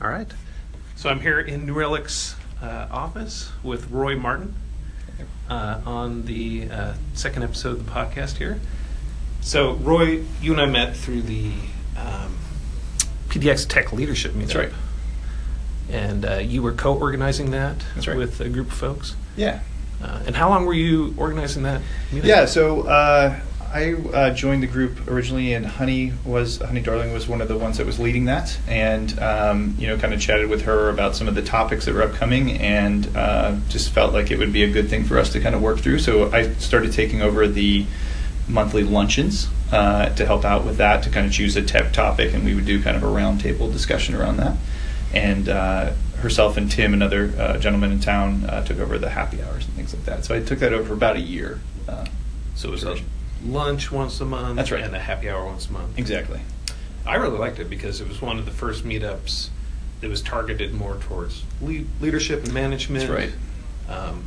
All 0.00 0.08
right. 0.08 0.30
So 0.94 1.10
I'm 1.10 1.20
here 1.20 1.40
in 1.40 1.66
New 1.66 1.74
Relic's 1.74 2.36
uh, 2.62 2.86
office 2.88 3.50
with 3.64 3.90
Roy 3.90 4.16
Martin 4.16 4.54
uh, 5.50 5.80
on 5.84 6.24
the 6.24 6.68
uh, 6.70 6.94
second 7.14 7.42
episode 7.42 7.78
of 7.78 7.86
the 7.86 7.90
podcast 7.90 8.36
here. 8.36 8.60
So, 9.40 9.72
Roy, 9.74 10.22
you 10.40 10.52
and 10.52 10.60
I 10.60 10.66
met 10.66 10.96
through 10.96 11.22
the 11.22 11.50
um, 11.96 12.38
PDX 13.28 13.68
Tech 13.68 13.92
Leadership 13.92 14.32
Meetup. 14.32 14.46
That's 14.46 14.54
right. 14.54 14.72
And 15.90 16.24
uh, 16.24 16.34
you 16.34 16.62
were 16.62 16.72
co 16.72 16.96
organizing 16.96 17.50
that 17.50 17.84
right. 18.06 18.16
with 18.16 18.40
a 18.40 18.48
group 18.48 18.68
of 18.68 18.74
folks. 18.74 19.16
Yeah. 19.36 19.60
Uh, 20.00 20.22
and 20.26 20.36
how 20.36 20.48
long 20.48 20.64
were 20.64 20.74
you 20.74 21.12
organizing 21.16 21.64
that 21.64 21.80
meetup? 22.12 22.24
Yeah. 22.24 22.44
So 22.44 22.82
uh, 22.82 23.40
I 23.72 23.92
uh, 23.92 24.34
joined 24.34 24.62
the 24.62 24.66
group 24.66 25.08
originally, 25.08 25.52
and 25.52 25.66
Honey 25.66 26.12
was 26.24 26.58
Honey 26.58 26.80
Darling 26.80 27.12
was 27.12 27.28
one 27.28 27.42
of 27.42 27.48
the 27.48 27.58
ones 27.58 27.76
that 27.76 27.86
was 27.86 27.98
leading 27.98 28.24
that, 28.24 28.58
and 28.66 29.18
um, 29.20 29.74
you 29.78 29.86
know, 29.86 29.98
kind 29.98 30.14
of 30.14 30.20
chatted 30.20 30.48
with 30.48 30.62
her 30.62 30.88
about 30.88 31.14
some 31.14 31.28
of 31.28 31.34
the 31.34 31.42
topics 31.42 31.84
that 31.84 31.94
were 31.94 32.02
upcoming, 32.02 32.52
and 32.52 33.14
uh, 33.14 33.56
just 33.68 33.90
felt 33.90 34.14
like 34.14 34.30
it 34.30 34.38
would 34.38 34.52
be 34.52 34.64
a 34.64 34.70
good 34.70 34.88
thing 34.88 35.04
for 35.04 35.18
us 35.18 35.32
to 35.32 35.40
kind 35.40 35.54
of 35.54 35.60
work 35.60 35.80
through. 35.80 35.98
So 35.98 36.32
I 36.32 36.52
started 36.54 36.92
taking 36.92 37.20
over 37.20 37.46
the 37.46 37.84
monthly 38.48 38.82
luncheons 38.82 39.48
uh, 39.70 40.08
to 40.14 40.24
help 40.24 40.46
out 40.46 40.64
with 40.64 40.78
that, 40.78 41.02
to 41.02 41.10
kind 41.10 41.26
of 41.26 41.32
choose 41.32 41.54
a 41.56 41.62
tech 41.62 41.92
topic, 41.92 42.32
and 42.32 42.44
we 42.44 42.54
would 42.54 42.64
do 42.64 42.82
kind 42.82 42.96
of 42.96 43.02
a 43.02 43.06
roundtable 43.06 43.70
discussion 43.70 44.14
around 44.14 44.38
that. 44.38 44.56
And 45.12 45.48
uh, 45.48 45.92
herself 46.20 46.56
and 46.56 46.70
Tim, 46.70 46.94
another 46.94 47.32
uh, 47.38 47.58
gentleman 47.58 47.92
in 47.92 48.00
town, 48.00 48.44
uh, 48.44 48.64
took 48.64 48.78
over 48.78 48.96
the 48.98 49.10
happy 49.10 49.42
hours 49.42 49.66
and 49.66 49.74
things 49.74 49.92
like 49.92 50.06
that. 50.06 50.24
So 50.24 50.34
I 50.34 50.40
took 50.40 50.58
that 50.60 50.72
over 50.72 50.84
for 50.84 50.94
about 50.94 51.16
a 51.16 51.20
year. 51.20 51.60
Uh, 51.86 52.06
So 52.54 52.68
it 52.68 52.72
was 52.72 52.82
a 52.82 52.86
duration. 52.86 53.06
Lunch 53.44 53.90
once 53.92 54.20
a 54.20 54.24
month 54.24 54.56
That's 54.56 54.70
right. 54.70 54.82
and 54.82 54.94
a 54.94 54.98
happy 54.98 55.28
hour 55.30 55.44
once 55.46 55.68
a 55.68 55.72
month. 55.72 55.98
Exactly. 55.98 56.40
I 57.06 57.16
really 57.16 57.38
liked 57.38 57.58
it 57.58 57.70
because 57.70 58.00
it 58.00 58.08
was 58.08 58.20
one 58.20 58.38
of 58.38 58.44
the 58.44 58.50
first 58.50 58.84
meetups 58.84 59.48
that 60.00 60.10
was 60.10 60.22
targeted 60.22 60.74
more 60.74 60.96
towards 60.96 61.42
le- 61.60 61.84
leadership 62.00 62.44
and 62.44 62.52
management. 62.52 63.06
That's 63.08 63.32
right. 63.88 63.96
Um, 63.96 64.24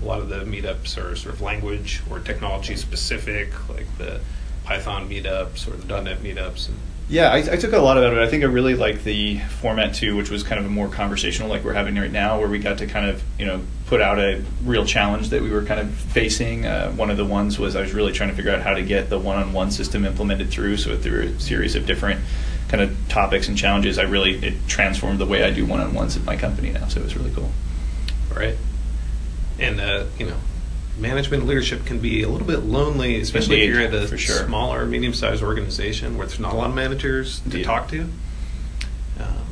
a 0.00 0.04
lot 0.04 0.20
of 0.20 0.28
the 0.28 0.40
meetups 0.44 0.96
are 1.02 1.16
sort 1.16 1.34
of 1.34 1.40
language 1.40 2.02
or 2.10 2.20
technology 2.20 2.76
specific, 2.76 3.68
like 3.68 3.86
the 3.98 4.20
Python 4.64 5.08
meetups 5.08 5.66
or 5.66 5.76
the 5.76 6.00
.NET 6.02 6.20
meetups. 6.20 6.68
And 6.68 6.76
Yeah, 7.10 7.30
I, 7.30 7.38
I 7.38 7.56
took 7.56 7.72
a 7.72 7.78
lot 7.78 7.96
out 7.96 8.04
of 8.04 8.18
it. 8.18 8.22
I 8.22 8.28
think 8.28 8.44
I 8.44 8.48
really 8.48 8.74
liked 8.74 9.02
the 9.02 9.38
format 9.38 9.94
too, 9.94 10.14
which 10.14 10.28
was 10.28 10.42
kind 10.42 10.60
of 10.60 10.66
a 10.66 10.68
more 10.68 10.88
conversational, 10.88 11.48
like 11.48 11.64
we're 11.64 11.72
having 11.72 11.96
right 11.96 12.12
now, 12.12 12.38
where 12.38 12.48
we 12.48 12.58
got 12.58 12.78
to 12.78 12.86
kind 12.86 13.08
of 13.08 13.22
you 13.38 13.46
know 13.46 13.62
put 13.86 14.02
out 14.02 14.18
a 14.18 14.44
real 14.62 14.84
challenge 14.84 15.30
that 15.30 15.40
we 15.40 15.50
were 15.50 15.64
kind 15.64 15.80
of 15.80 15.90
facing. 15.90 16.66
Uh, 16.66 16.92
one 16.92 17.08
of 17.08 17.16
the 17.16 17.24
ones 17.24 17.58
was 17.58 17.76
I 17.76 17.80
was 17.80 17.94
really 17.94 18.12
trying 18.12 18.28
to 18.28 18.36
figure 18.36 18.52
out 18.52 18.60
how 18.60 18.74
to 18.74 18.82
get 18.82 19.08
the 19.08 19.18
one-on-one 19.18 19.70
system 19.70 20.04
implemented 20.04 20.50
through. 20.50 20.76
So 20.76 20.98
through 20.98 21.22
a 21.22 21.40
series 21.40 21.76
of 21.76 21.86
different 21.86 22.20
kind 22.68 22.82
of 22.82 22.94
topics 23.08 23.48
and 23.48 23.56
challenges, 23.56 23.98
I 23.98 24.02
really 24.02 24.34
it 24.44 24.54
transformed 24.66 25.18
the 25.18 25.26
way 25.26 25.44
I 25.44 25.50
do 25.50 25.64
one-on-ones 25.64 26.18
at 26.18 26.24
my 26.24 26.36
company 26.36 26.72
now. 26.72 26.88
So 26.88 27.00
it 27.00 27.04
was 27.04 27.16
really 27.16 27.32
cool. 27.32 27.50
right, 28.36 28.56
and 29.58 29.80
uh, 29.80 30.04
you 30.18 30.26
know, 30.26 30.36
management 30.98 31.42
and 31.42 31.48
leadership 31.48 31.84
can 31.86 31.98
be 31.98 32.22
a 32.22 32.28
little 32.28 32.46
bit 32.46 32.60
lonely, 32.60 33.20
especially 33.20 33.62
if 33.62 33.70
you're 33.70 33.80
at 33.80 33.94
a 33.94 34.18
sure. 34.18 34.46
smaller, 34.46 34.84
medium-sized 34.86 35.42
organization 35.42 36.16
where 36.18 36.26
there's 36.26 36.40
not 36.40 36.52
a 36.52 36.56
lot 36.56 36.70
of 36.70 36.76
managers 36.76 37.38
to 37.40 37.44
Indeed. 37.46 37.64
talk 37.64 37.88
to. 37.88 38.02
Um, 39.20 39.46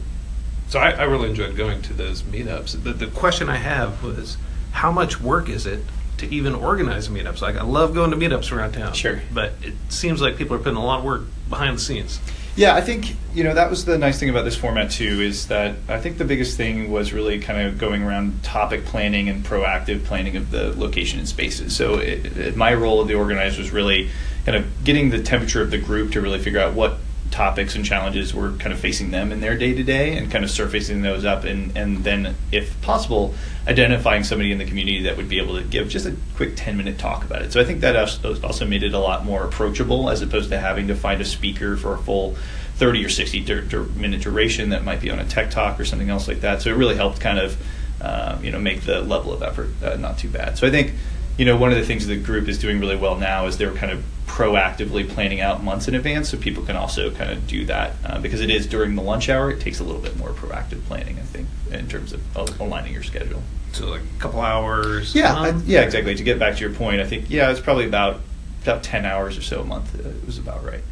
so 0.68 0.78
I, 0.78 0.90
I 0.90 1.02
really 1.04 1.28
enjoyed 1.30 1.56
going 1.56 1.82
to 1.82 1.92
those 1.92 2.22
meetups. 2.22 2.82
The, 2.82 2.92
the 2.92 3.06
question 3.06 3.48
I 3.48 3.56
have 3.56 4.02
was, 4.02 4.36
how 4.72 4.90
much 4.92 5.20
work 5.20 5.48
is 5.48 5.66
it 5.66 5.80
to 6.18 6.26
even 6.34 6.54
organize 6.54 7.08
meetups? 7.08 7.40
Like 7.40 7.56
I 7.56 7.62
love 7.62 7.94
going 7.94 8.10
to 8.10 8.16
meetups 8.16 8.52
around 8.52 8.72
town, 8.72 8.92
Sure. 8.94 9.20
but 9.32 9.52
it 9.62 9.74
seems 9.88 10.20
like 10.20 10.36
people 10.36 10.56
are 10.56 10.58
putting 10.60 10.76
a 10.76 10.84
lot 10.84 10.98
of 11.00 11.04
work 11.04 11.22
behind 11.48 11.76
the 11.76 11.80
scenes. 11.80 12.20
Yeah, 12.56 12.74
I 12.74 12.80
think 12.80 13.14
you 13.34 13.44
know 13.44 13.52
that 13.52 13.68
was 13.68 13.84
the 13.84 13.98
nice 13.98 14.18
thing 14.18 14.30
about 14.30 14.46
this 14.46 14.56
format 14.56 14.90
too 14.90 15.20
is 15.20 15.48
that 15.48 15.76
I 15.88 16.00
think 16.00 16.16
the 16.16 16.24
biggest 16.24 16.56
thing 16.56 16.90
was 16.90 17.12
really 17.12 17.38
kind 17.38 17.68
of 17.68 17.76
going 17.76 18.02
around 18.02 18.42
topic 18.42 18.86
planning 18.86 19.28
and 19.28 19.44
proactive 19.44 20.04
planning 20.04 20.36
of 20.36 20.50
the 20.50 20.72
location 20.74 21.18
and 21.18 21.28
spaces. 21.28 21.76
So 21.76 21.98
it, 21.98 22.36
it, 22.38 22.56
my 22.56 22.72
role 22.72 22.98
of 22.98 23.08
the 23.08 23.14
organizer 23.14 23.60
was 23.60 23.72
really 23.72 24.08
kind 24.46 24.56
of 24.56 24.84
getting 24.84 25.10
the 25.10 25.22
temperature 25.22 25.60
of 25.60 25.70
the 25.70 25.76
group 25.76 26.12
to 26.12 26.22
really 26.22 26.38
figure 26.38 26.58
out 26.58 26.72
what 26.72 26.96
topics 27.36 27.76
and 27.76 27.84
challenges 27.84 28.34
were 28.34 28.52
kind 28.52 28.72
of 28.72 28.78
facing 28.80 29.10
them 29.10 29.30
in 29.30 29.40
their 29.40 29.56
day 29.58 29.74
to 29.74 29.82
day 29.82 30.16
and 30.16 30.30
kind 30.30 30.42
of 30.42 30.50
surfacing 30.50 31.02
those 31.02 31.24
up 31.24 31.44
and, 31.44 31.76
and 31.76 32.02
then 32.02 32.34
if 32.50 32.80
possible 32.80 33.34
identifying 33.68 34.24
somebody 34.24 34.50
in 34.50 34.58
the 34.58 34.64
community 34.64 35.02
that 35.02 35.18
would 35.18 35.28
be 35.28 35.38
able 35.38 35.54
to 35.54 35.62
give 35.62 35.88
just 35.88 36.06
a 36.06 36.16
quick 36.34 36.54
10 36.56 36.78
minute 36.78 36.98
talk 36.98 37.24
about 37.24 37.42
it. 37.42 37.52
So 37.52 37.60
i 37.60 37.64
think 37.64 37.82
that 37.82 37.94
als- 37.94 38.24
also 38.42 38.66
made 38.66 38.82
it 38.82 38.94
a 38.94 38.98
lot 38.98 39.24
more 39.24 39.44
approachable 39.44 40.08
as 40.08 40.22
opposed 40.22 40.48
to 40.50 40.58
having 40.58 40.88
to 40.88 40.94
find 40.94 41.20
a 41.20 41.26
speaker 41.26 41.76
for 41.76 41.94
a 41.94 41.98
full 41.98 42.36
30 42.76 43.04
or 43.04 43.08
60 43.10 43.40
dur- 43.40 43.60
dur- 43.62 43.84
minute 43.96 44.22
duration 44.22 44.70
that 44.70 44.82
might 44.82 45.02
be 45.02 45.10
on 45.10 45.18
a 45.18 45.24
tech 45.24 45.50
talk 45.50 45.78
or 45.78 45.84
something 45.84 46.08
else 46.08 46.26
like 46.28 46.40
that. 46.40 46.62
So 46.62 46.70
it 46.70 46.76
really 46.76 46.96
helped 46.96 47.20
kind 47.20 47.38
of 47.38 47.56
uh, 48.00 48.38
you 48.42 48.50
know 48.50 48.58
make 48.58 48.82
the 48.82 49.00
level 49.02 49.32
of 49.32 49.42
effort 49.42 49.70
uh, 49.82 49.96
not 49.96 50.18
too 50.18 50.28
bad. 50.28 50.58
So 50.58 50.66
i 50.66 50.70
think 50.70 50.92
you 51.38 51.44
know, 51.44 51.56
one 51.56 51.70
of 51.70 51.76
the 51.76 51.84
things 51.84 52.06
the 52.06 52.16
group 52.16 52.48
is 52.48 52.58
doing 52.58 52.80
really 52.80 52.96
well 52.96 53.16
now 53.16 53.46
is 53.46 53.58
they're 53.58 53.74
kind 53.74 53.92
of 53.92 54.02
proactively 54.36 55.08
planning 55.08 55.40
out 55.40 55.64
months 55.64 55.88
in 55.88 55.94
advance, 55.94 56.28
so 56.28 56.36
people 56.36 56.62
can 56.62 56.76
also 56.76 57.10
kind 57.10 57.30
of 57.30 57.46
do 57.46 57.64
that 57.64 57.94
uh, 58.04 58.20
because 58.20 58.42
it 58.42 58.50
is 58.50 58.66
during 58.66 58.94
the 58.94 59.00
lunch 59.00 59.30
hour. 59.30 59.50
It 59.50 59.60
takes 59.60 59.80
a 59.80 59.84
little 59.84 60.02
bit 60.02 60.14
more 60.18 60.28
proactive 60.28 60.84
planning, 60.84 61.18
I 61.18 61.22
think, 61.22 61.48
in 61.72 61.88
terms 61.88 62.12
of 62.12 62.60
aligning 62.60 62.92
your 62.92 63.02
schedule. 63.02 63.42
So 63.72 63.86
like 63.86 64.02
a 64.02 64.20
couple 64.20 64.42
hours. 64.42 65.14
a 65.14 65.18
Yeah, 65.18 65.34
I, 65.34 65.48
yeah, 65.64 65.80
exactly. 65.80 66.14
To 66.14 66.22
get 66.22 66.38
back 66.38 66.56
to 66.56 66.60
your 66.60 66.74
point, 66.74 67.00
I 67.00 67.06
think 67.06 67.30
yeah, 67.30 67.50
it's 67.50 67.60
probably 67.60 67.86
about 67.86 68.20
about 68.60 68.82
ten 68.82 69.06
hours 69.06 69.38
or 69.38 69.42
so 69.42 69.62
a 69.62 69.64
month. 69.64 69.98
Uh, 69.98 70.10
it 70.10 70.26
was 70.26 70.36
about 70.36 70.62
right. 70.62 70.82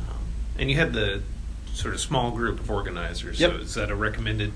Um, 0.00 0.18
and 0.58 0.70
you 0.70 0.76
had 0.76 0.92
the 0.92 1.22
sort 1.72 1.94
of 1.94 2.00
small 2.00 2.32
group 2.32 2.60
of 2.60 2.70
organizers. 2.70 3.40
Yep. 3.40 3.50
So 3.50 3.56
is 3.60 3.74
that 3.76 3.90
a 3.90 3.94
recommended? 3.94 4.52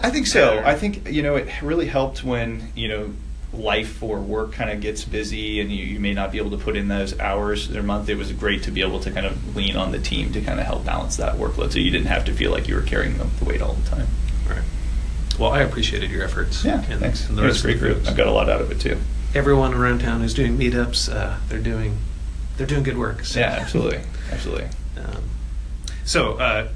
I 0.00 0.08
think 0.08 0.26
so. 0.26 0.56
Better. 0.56 0.66
I 0.66 0.74
think 0.76 1.10
you 1.10 1.22
know 1.22 1.36
it 1.36 1.60
really 1.60 1.88
helped 1.88 2.24
when 2.24 2.72
you 2.74 2.88
know 2.88 3.12
life 3.52 4.02
or 4.02 4.20
work 4.20 4.52
kind 4.52 4.70
of 4.70 4.80
gets 4.80 5.04
busy 5.04 5.60
and 5.60 5.70
you, 5.72 5.84
you 5.84 5.98
may 5.98 6.12
not 6.12 6.30
be 6.30 6.38
able 6.38 6.50
to 6.50 6.58
put 6.58 6.76
in 6.76 6.88
those 6.88 7.18
hours 7.18 7.74
or 7.74 7.82
month. 7.82 8.08
It 8.08 8.16
was 8.16 8.30
great 8.32 8.62
to 8.64 8.70
be 8.70 8.82
able 8.82 9.00
to 9.00 9.10
kind 9.10 9.26
of 9.26 9.56
lean 9.56 9.76
on 9.76 9.90
the 9.92 9.98
team 9.98 10.32
to 10.32 10.40
kind 10.40 10.60
of 10.60 10.66
help 10.66 10.84
balance 10.84 11.16
that 11.16 11.36
workload, 11.36 11.72
so 11.72 11.78
you 11.78 11.90
didn't 11.90 12.08
have 12.08 12.24
to 12.26 12.32
feel 12.32 12.50
like 12.50 12.68
you 12.68 12.74
were 12.74 12.82
carrying 12.82 13.16
the, 13.18 13.24
the 13.24 13.44
weight 13.44 13.62
all 13.62 13.72
the 13.72 13.88
time. 13.88 14.06
Right. 14.48 14.62
Well, 15.38 15.52
I 15.52 15.60
appreciated 15.60 16.10
your 16.10 16.24
efforts. 16.24 16.64
Yeah, 16.64 16.84
and, 16.90 17.00
thanks. 17.00 17.28
and 17.28 17.38
the 17.38 17.42
It 17.42 17.46
was 17.46 17.64
rest 17.64 17.64
a 17.64 17.68
great 17.68 17.78
group. 17.78 18.06
I've 18.06 18.16
got 18.16 18.26
a 18.26 18.32
lot 18.32 18.48
out 18.50 18.60
of 18.60 18.70
it 18.70 18.80
too. 18.80 18.98
Everyone 19.34 19.72
around 19.74 20.00
town 20.00 20.20
who's 20.20 20.34
doing 20.34 20.58
meetups, 20.58 21.14
uh, 21.14 21.36
they're 21.48 21.60
doing 21.60 21.98
they're 22.56 22.66
doing 22.66 22.82
good 22.82 22.98
work. 22.98 23.24
So. 23.24 23.40
Yeah, 23.40 23.58
absolutely, 23.60 24.00
absolutely. 24.32 24.68
Um, 24.96 25.22
so 26.04 26.34
uh, 26.34 26.68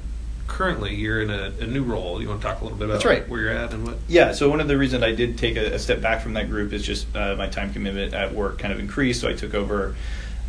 currently, 0.47 0.95
you're 0.95 1.21
in 1.21 1.29
a, 1.29 1.51
a 1.61 1.67
new 1.67 1.83
role. 1.83 2.21
You 2.21 2.29
want 2.29 2.41
to 2.41 2.47
talk 2.47 2.61
a 2.61 2.63
little 2.63 2.77
bit 2.77 2.85
about 2.85 2.93
That's 2.95 3.05
right. 3.05 3.27
where 3.29 3.41
you're 3.41 3.51
at 3.51 3.73
and 3.73 3.85
what? 3.85 3.97
Yeah, 4.07 4.31
so 4.33 4.49
one 4.49 4.59
of 4.61 4.67
the 4.67 4.77
reasons 4.77 5.03
I 5.03 5.13
did 5.13 5.37
take 5.37 5.55
a, 5.55 5.73
a 5.75 5.79
step 5.79 6.01
back 6.01 6.21
from 6.21 6.33
that 6.33 6.49
group 6.49 6.73
is 6.73 6.83
just 6.85 7.07
uh, 7.15 7.35
my 7.35 7.47
time 7.47 7.73
commitment 7.73 8.13
at 8.13 8.33
work 8.33 8.57
kind 8.59 8.73
of 8.73 8.79
increased. 8.79 9.21
So 9.21 9.29
I 9.29 9.33
took 9.33 9.53
over 9.53 9.95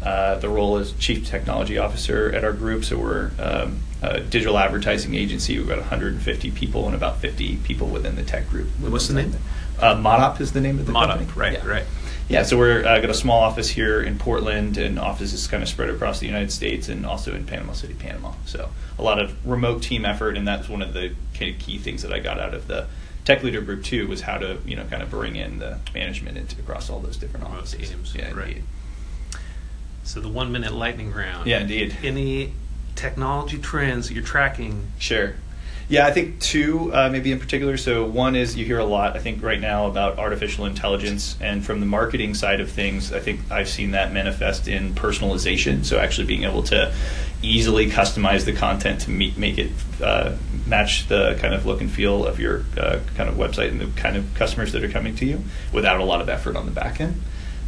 uh, 0.02 0.36
the 0.38 0.48
role 0.48 0.76
as 0.76 0.92
chief 0.92 1.26
technology 1.26 1.78
officer 1.78 2.30
at 2.34 2.44
our 2.44 2.52
group. 2.52 2.84
So 2.84 2.98
we're 2.98 3.30
um, 3.38 3.80
a 4.02 4.20
digital 4.20 4.58
advertising 4.58 5.14
agency. 5.14 5.56
We've 5.58 5.68
got 5.68 5.78
150 5.78 6.50
people 6.50 6.86
and 6.86 6.94
about 6.94 7.18
50 7.18 7.56
people 7.58 7.86
within 7.88 8.16
the 8.16 8.22
tech 8.22 8.48
group. 8.50 8.68
What's 8.80 9.08
the 9.08 9.14
name? 9.14 9.32
Uh, 9.78 9.94
Modop 9.96 10.40
is 10.40 10.52
the 10.52 10.60
name 10.60 10.78
of 10.78 10.86
the 10.86 10.92
Modop, 10.92 11.18
company. 11.18 11.30
right, 11.34 11.52
Yeah. 11.54 11.66
right. 11.66 11.84
Yeah, 12.28 12.42
so 12.42 12.56
we're 12.56 12.84
uh, 12.86 13.00
got 13.00 13.10
a 13.10 13.14
small 13.14 13.40
office 13.40 13.68
here 13.68 14.02
in 14.02 14.18
Portland, 14.18 14.78
and 14.78 14.98
offices 14.98 15.46
kind 15.46 15.62
of 15.62 15.68
spread 15.68 15.90
across 15.90 16.20
the 16.20 16.26
United 16.26 16.50
States, 16.50 16.88
and 16.88 17.04
also 17.04 17.34
in 17.34 17.44
Panama 17.44 17.72
City, 17.74 17.94
Panama. 17.94 18.32
So 18.46 18.70
a 18.98 19.02
lot 19.02 19.18
of 19.20 19.46
remote 19.46 19.82
team 19.82 20.04
effort, 20.06 20.36
and 20.36 20.48
that's 20.48 20.68
one 20.68 20.80
of 20.80 20.94
the 20.94 21.14
key 21.34 21.52
key 21.54 21.78
things 21.78 22.02
that 22.02 22.12
I 22.12 22.20
got 22.20 22.40
out 22.40 22.54
of 22.54 22.66
the 22.66 22.86
tech 23.26 23.42
leader 23.42 23.60
group 23.60 23.84
too, 23.84 24.06
was 24.08 24.22
how 24.22 24.38
to 24.38 24.58
you 24.64 24.74
know 24.74 24.84
kind 24.84 25.02
of 25.02 25.10
bring 25.10 25.36
in 25.36 25.58
the 25.58 25.78
management 25.92 26.38
into 26.38 26.58
across 26.60 26.88
all 26.88 27.00
those 27.00 27.16
different 27.18 27.44
Remote 27.44 27.58
offices. 27.58 27.90
teams, 27.90 28.14
yeah, 28.14 28.32
right. 28.32 28.48
indeed. 28.48 28.64
So 30.04 30.20
the 30.20 30.28
one 30.28 30.50
minute 30.50 30.72
lightning 30.72 31.12
round. 31.12 31.46
Yeah, 31.46 31.60
indeed. 31.60 31.96
Any 32.02 32.52
technology 32.94 33.58
trends 33.58 34.08
that 34.08 34.14
you're 34.14 34.22
tracking? 34.24 34.92
Sure. 34.98 35.34
Yeah, 35.88 36.06
I 36.06 36.12
think 36.12 36.40
two 36.40 36.92
uh, 36.94 37.10
maybe 37.10 37.30
in 37.30 37.38
particular. 37.38 37.76
So 37.76 38.04
one 38.06 38.36
is 38.36 38.56
you 38.56 38.64
hear 38.64 38.78
a 38.78 38.84
lot, 38.84 39.16
I 39.16 39.20
think, 39.20 39.42
right 39.42 39.60
now 39.60 39.86
about 39.86 40.18
artificial 40.18 40.64
intelligence, 40.64 41.36
and 41.40 41.64
from 41.64 41.80
the 41.80 41.86
marketing 41.86 42.34
side 42.34 42.60
of 42.60 42.70
things, 42.70 43.12
I 43.12 43.20
think 43.20 43.40
I've 43.50 43.68
seen 43.68 43.90
that 43.90 44.12
manifest 44.12 44.66
in 44.66 44.94
personalization. 44.94 45.84
So 45.84 45.98
actually 45.98 46.26
being 46.26 46.44
able 46.44 46.62
to 46.64 46.94
easily 47.42 47.90
customize 47.90 48.46
the 48.46 48.54
content 48.54 49.02
to 49.02 49.10
meet, 49.10 49.36
make 49.36 49.58
it 49.58 49.70
uh, 50.02 50.34
match 50.66 51.06
the 51.08 51.36
kind 51.40 51.52
of 51.52 51.66
look 51.66 51.82
and 51.82 51.90
feel 51.90 52.26
of 52.26 52.40
your 52.40 52.64
uh, 52.78 53.00
kind 53.16 53.28
of 53.28 53.36
website 53.36 53.68
and 53.68 53.80
the 53.80 54.00
kind 54.00 54.16
of 54.16 54.34
customers 54.34 54.72
that 54.72 54.82
are 54.82 54.88
coming 54.88 55.14
to 55.16 55.26
you 55.26 55.42
without 55.72 56.00
a 56.00 56.04
lot 56.04 56.22
of 56.22 56.28
effort 56.30 56.56
on 56.56 56.64
the 56.64 56.72
back 56.72 57.00
end. 57.00 57.20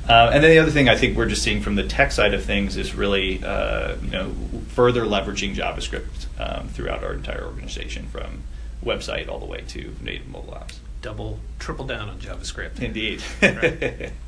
Uh, 0.08 0.30
and 0.32 0.42
then 0.42 0.50
the 0.50 0.58
other 0.58 0.70
thing 0.70 0.88
I 0.88 0.96
think 0.96 1.16
we're 1.16 1.28
just 1.28 1.42
seeing 1.42 1.60
from 1.60 1.74
the 1.74 1.82
tech 1.82 2.12
side 2.12 2.32
of 2.32 2.44
things 2.44 2.76
is 2.76 2.94
really, 2.94 3.42
uh, 3.42 3.96
you 4.02 4.10
know, 4.10 4.34
further 4.68 5.04
leveraging 5.04 5.54
JavaScript 5.54 6.26
um, 6.38 6.68
throughout 6.68 7.02
our 7.02 7.12
entire 7.12 7.44
organization, 7.44 8.06
from 8.06 8.42
website 8.84 9.28
all 9.28 9.40
the 9.40 9.46
way 9.46 9.62
to 9.68 9.94
native 10.00 10.28
mobile 10.28 10.52
apps. 10.52 10.76
Double, 11.02 11.40
triple 11.58 11.86
down 11.86 12.08
on 12.08 12.18
JavaScript. 12.20 12.80
Indeed. 12.80 13.22
Right. 13.42 14.12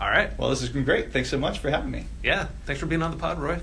All 0.00 0.08
right. 0.08 0.36
well, 0.38 0.48
this 0.48 0.60
has 0.60 0.70
been 0.70 0.84
great. 0.84 1.12
Thanks 1.12 1.28
so 1.28 1.38
much 1.38 1.58
for 1.58 1.68
having 1.68 1.90
me. 1.90 2.06
Yeah. 2.22 2.46
Thanks 2.64 2.80
for 2.80 2.86
being 2.86 3.02
on 3.02 3.10
the 3.10 3.18
pod, 3.18 3.38
Roy. 3.38 3.60